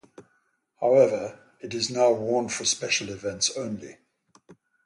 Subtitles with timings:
[0.79, 3.99] However, it is now worn for special events only.